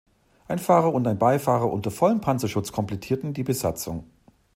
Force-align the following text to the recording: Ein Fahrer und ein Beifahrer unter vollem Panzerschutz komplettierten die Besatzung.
Ein 0.47 0.57
Fahrer 0.57 0.95
und 0.95 1.05
ein 1.07 1.19
Beifahrer 1.19 1.71
unter 1.71 1.91
vollem 1.91 2.21
Panzerschutz 2.21 2.71
komplettierten 2.71 3.35
die 3.35 3.43
Besatzung. 3.43 4.09